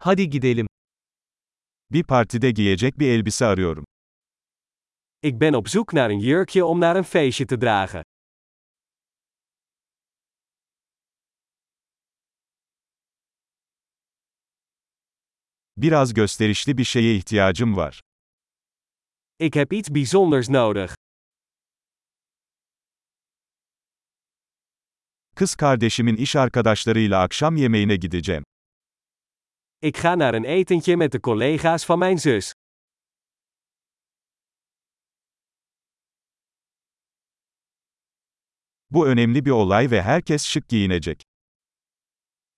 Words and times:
Hadi 0.00 0.30
gidelim. 0.30 0.66
Bir 1.90 2.04
partide 2.04 2.50
giyecek 2.50 2.98
bir 2.98 3.08
elbise 3.08 3.46
arıyorum. 3.46 3.84
Ik 5.22 5.40
ben 5.40 5.52
op 5.52 5.68
zoek 5.68 5.92
naar 5.92 6.10
een 6.10 6.20
jurkje 6.20 6.64
om 6.64 6.80
naar 6.80 6.96
een 6.96 7.04
feestje 7.04 7.46
te 7.46 7.58
dragen. 7.60 8.02
Biraz 15.76 16.14
gösterişli 16.14 16.78
bir 16.78 16.84
şeye 16.84 17.16
ihtiyacım 17.16 17.76
var. 17.76 18.00
Ik 19.38 19.54
heb 19.56 19.72
iets 19.72 19.90
bijzonders 19.94 20.48
nodig. 20.48 20.90
Kız 25.36 25.54
kardeşimin 25.54 26.16
iş 26.16 26.36
arkadaşlarıyla 26.36 27.22
akşam 27.22 27.56
yemeğine 27.56 27.96
gideceğim. 27.96 28.44
Ik 29.80 29.96
ga 29.96 30.14
naar 30.14 30.34
een 30.34 30.44
etentje 30.44 30.96
met 30.96 31.12
de 31.12 31.20
collega's 31.20 31.84
van 31.84 31.98
mijn 31.98 32.18
zus. 32.18 32.52
Bu 38.86 39.06
önemli 39.06 39.44
bir 39.44 39.50
olay 39.50 39.90
ve 39.90 40.02
herkes 40.02 40.46
şık 40.46 40.68
giyinecek. 40.68 41.20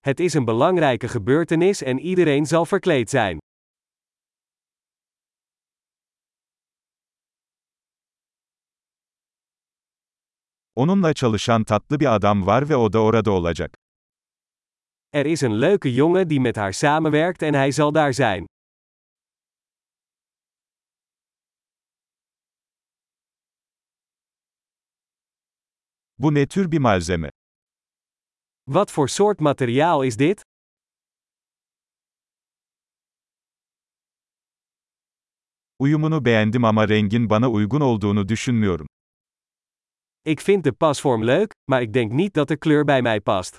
Het 0.01 0.21
is 0.21 0.35
een 0.35 0.45
belangrijke 0.45 1.09
gebeurtenis 1.09 1.83
en 1.83 1.99
iedereen 1.99 2.47
zal 2.47 2.67
verkleed 2.67 3.11
zijn. 3.11 3.39
Onunla 10.75 11.15
çalışan 11.15 11.65
tatlı 11.65 12.01
bir 12.01 12.15
adam 12.15 12.47
var 12.47 12.69
ve 12.69 12.77
o 12.77 12.93
da 12.93 12.99
orada 12.99 13.31
olacak. 13.31 13.80
Er 15.13 15.27
is 15.27 15.41
een 15.41 15.55
leuke 15.55 15.95
jongen 15.95 16.29
die 16.29 16.41
met 16.41 16.57
haar 16.57 16.75
samenwerkt 16.75 17.43
en 17.43 17.55
hij 17.55 17.71
zal 17.71 17.93
daar 17.93 18.15
zijn. 18.15 18.45
Bu 26.15 26.31
ne 26.33 26.47
tür 26.47 26.69
bir 26.69 26.81
malzeme? 26.81 27.29
Wat 28.63 28.91
voor 28.91 29.09
soort 29.09 29.41
materiaal 29.41 30.03
is 30.03 30.17
dit? 30.17 30.41
Uyumunu 35.79 36.25
beğendim 36.25 36.65
ama 36.65 36.89
rengin 36.89 37.31
bana 37.31 37.51
uygun 37.51 37.81
olduğunu 37.81 38.29
düşünmüyorum. 38.29 38.87
Ik 40.23 40.41
vind 40.41 40.65
de 40.65 40.73
pasvorm 40.73 41.25
leuk, 41.25 41.53
maar 41.71 41.83
ik 41.83 41.93
denk 41.93 42.13
niet 42.13 42.35
dat 42.35 42.49
de 42.49 42.57
kleur 42.57 42.85
bij 42.85 43.03
mij 43.03 43.21
past. 43.21 43.57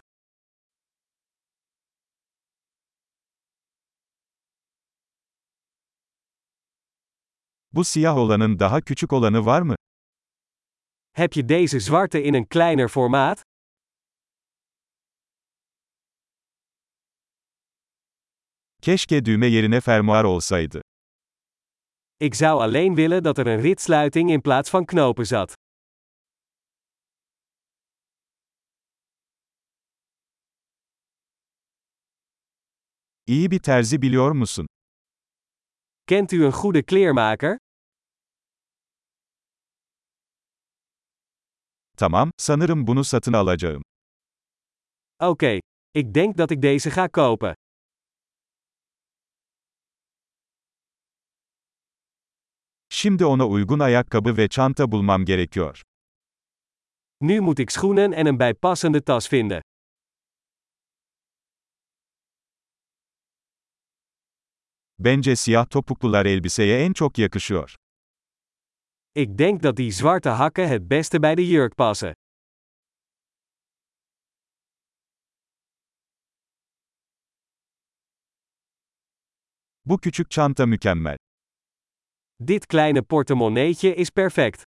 Bu 7.73 7.83
siyah 7.83 8.17
olanın 8.17 8.59
daha 8.59 8.81
küçük 8.81 9.13
olanı 9.13 9.45
var 9.45 9.61
mı? 9.61 9.75
Heb 11.13 11.33
je 11.33 11.49
deze 11.49 11.79
zwarte 11.79 12.23
in 12.23 12.33
een 12.33 12.45
kleiner 12.45 12.87
formaat? 12.87 13.43
Keşke 18.81 19.25
düğme 19.25 19.47
yerine 19.47 19.81
fermuar 19.81 20.23
olsaydı. 20.23 20.81
Ik 22.19 22.35
zou 22.35 22.61
alleen 22.61 22.95
willen 22.95 23.23
dat 23.23 23.37
er 23.37 23.47
een 23.47 23.61
ritsluiting 23.61 24.31
in 24.31 24.41
plaats 24.41 24.69
van 24.69 24.85
knopen 24.85 25.23
zat. 25.25 25.55
İyi 33.27 33.51
bir 33.51 33.59
terzi 33.59 34.01
biliyor 34.01 34.31
musun? 34.31 34.67
Kent 36.11 36.31
u 36.31 36.43
een 36.43 36.51
goede 36.51 36.83
kleermaker? 36.83 37.57
Tamam, 41.97 42.31
sanırım 42.37 42.87
bunu 42.87 43.03
satın 43.03 43.33
alacağım. 43.33 43.81
Oké, 45.19 45.59
ik 45.93 46.15
denk 46.15 46.37
dat 46.37 46.51
ik 46.51 46.61
deze 46.61 46.89
ga 46.89 47.07
kopen. 47.07 47.55
Şimdi 52.89 53.25
ona 53.25 53.47
uygun 53.47 53.79
ayakkabı 53.79 54.37
ve 54.37 54.47
çanta 54.47 54.91
bulmam 54.91 55.25
gerekiyor. 55.25 55.81
Nu 57.21 57.41
moet 57.41 57.59
ik 57.59 57.71
schoenen 57.71 58.11
en 58.11 58.25
een 58.25 58.39
bijpassende 58.39 59.01
tas 59.01 59.33
vinden. 59.33 59.61
Bence 65.05 65.35
siyah 65.35 65.65
topuklular 65.69 66.25
elbiseye 66.25 66.85
en 66.85 66.93
çok 66.93 67.17
yakışıyor. 67.17 67.75
Ik 69.15 69.37
denk 69.37 69.63
dat 69.63 69.77
die 69.77 69.91
zwarte 69.91 70.29
hakken 70.29 70.67
het 70.67 70.89
beste 70.89 71.19
bij 71.19 71.35
de 71.37 71.45
jurk 71.45 71.77
passen. 71.77 72.13
Bu 79.85 79.97
küçük 79.99 80.31
çanta 80.31 80.65
mükemmel. 80.65 81.17
Dit 82.47 82.67
kleine 82.67 83.01
portemonneetje 83.01 83.95
is 83.95 84.11
perfect. 84.11 84.63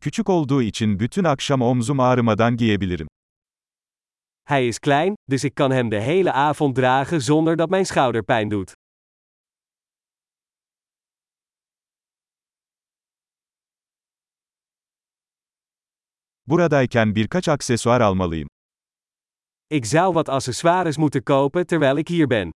Küçük 0.00 0.28
olduğu 0.28 0.62
için 0.62 1.00
bütün 1.00 1.24
akşam 1.24 1.62
omzum 1.62 2.00
ağrımadan 2.00 2.56
giyebilirim. 2.56 3.08
Hij 4.48 4.66
is 4.66 4.78
klein, 4.78 5.14
dus 5.24 5.44
ik 5.44 5.54
kan 5.54 5.70
hem 5.70 5.88
de 5.88 6.00
hele 6.00 6.32
avond 6.32 6.74
dragen 6.74 7.22
zonder 7.22 7.56
dat 7.56 7.68
mijn 7.70 7.86
schouder 7.86 8.22
pijn 8.22 8.48
doet. 8.48 8.72
Buradayken 16.42 17.12
birkaç 17.12 17.48
aksesuar 17.48 18.00
almalıyım. 18.00 18.46
Ik 19.66 19.84
zou 19.84 20.12
wat 20.12 20.28
accessoires 20.28 20.96
moeten 20.96 21.22
kopen 21.22 21.66
terwijl 21.66 21.96
ik 21.96 22.08
hier 22.08 22.26
ben. 22.26 22.50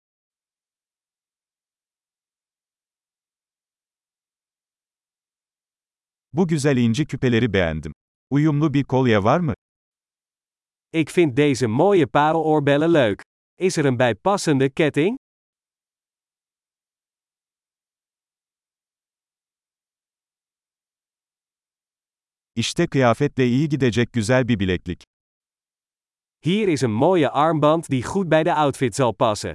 Bu 6.32 6.46
güzel 6.46 6.76
inci 6.76 7.06
küpeleri 7.06 7.52
beğendim. 7.52 7.92
Uyumlu 8.30 8.74
bir 8.74 8.84
kolye 8.84 9.22
var 9.22 9.40
mı? 9.40 9.54
Ik 10.92 11.10
vind 11.10 11.36
deze 11.36 11.66
mooie 11.66 12.06
pareloorbellen 12.06 12.90
leuk. 12.90 13.22
Is 13.54 13.76
er 13.76 13.84
een 13.84 13.96
bijpassende 13.96 14.70
ketting? 14.70 15.18
İşte 22.54 22.86
kıyafetle 22.86 23.46
iyi 23.46 23.68
gidecek 23.68 24.12
güzel 24.12 24.48
bir 24.48 24.58
bileklik. 24.58 25.04
Hier 26.44 26.68
is 26.68 26.82
een 26.82 26.90
mooie 26.90 27.28
armband 27.30 27.88
die 27.90 28.02
goed 28.02 28.28
bij 28.28 28.44
de 28.44 28.54
outfit 28.54 28.94
zal 28.94 29.12
passen. 29.12 29.54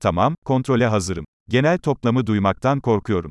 Tamam, 0.00 0.34
kontrole 0.44 0.86
hazırım. 0.86 1.24
Genel 1.48 1.78
toplamı 1.78 2.26
duymaktan 2.26 2.80
korkuyorum. 2.80 3.30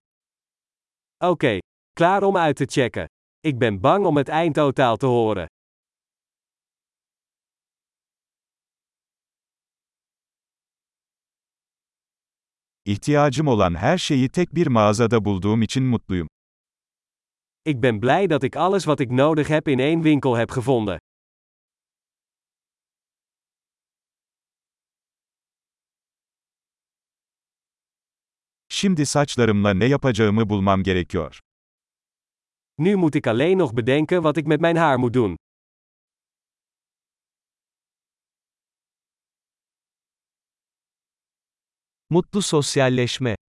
Oké, 1.23 1.57
klaar 1.93 2.23
om 2.23 2.37
uit 2.37 2.55
te 2.55 2.65
checken. 2.65 3.05
Ik 3.39 3.57
ben 3.57 3.79
bang 3.79 4.05
om 4.05 4.17
het 4.17 4.29
eindtotaal 4.29 4.97
te 4.97 5.05
horen. 5.05 5.47
İhtiyacım 12.85 13.47
olan 13.47 13.75
her 13.75 13.97
şeyi 13.97 14.29
tek 14.29 14.55
bir 14.55 14.67
mağazada 14.67 15.25
bulduğum 15.25 15.61
için 15.61 15.83
mutluyum. 15.83 16.27
Ik 17.65 17.81
ben 17.81 18.01
blij 18.01 18.27
dat 18.27 18.43
ik 18.43 18.55
alles 18.55 18.83
wat 18.83 18.99
ik 18.99 19.11
nodig 19.11 19.47
heb 19.47 19.67
in 19.67 19.79
één 19.79 20.01
winkel 20.03 20.35
heb 20.35 20.51
gevonden. 20.51 20.97
Şimdi 28.81 29.05
saçlarımla 29.05 29.73
ne 29.73 29.85
yapacağımı 29.85 30.49
bulmam 30.49 30.83
gerekiyor. 30.83 31.39
Nu 32.77 32.97
moet 32.97 33.15
ik 33.15 33.27
alleen 33.27 33.57
nog 33.57 33.73
bedenken 33.73 34.21
wat 34.21 34.37
ik 34.37 34.47
met 34.47 34.61
mijn 34.61 34.75
haar 34.75 34.97
moet 34.99 35.13
doen. 35.13 35.37
Mutlu 42.09 42.41
sosyalleşme. 42.41 43.35